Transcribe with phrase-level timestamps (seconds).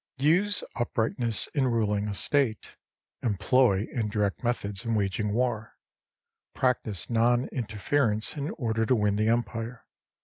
[0.17, 2.75] Use uprightness in ruling a State;
[3.21, 5.75] employ indirect methods in waging war;
[6.55, 9.85] practise non interference in order to win the Empire.